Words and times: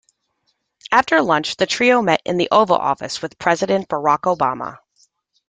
After 0.91 1.21
lunch 1.21 1.57
the 1.57 1.67
trio 1.67 2.01
met 2.01 2.23
in 2.25 2.37
the 2.37 2.47
Oval 2.51 2.75
Office 2.77 3.21
with 3.21 3.37
President 3.37 3.87
Barack 3.87 4.21
Obama. 4.21 4.79